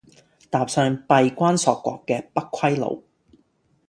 [0.49, 3.03] 踏上閉關鎖國嘅不歸路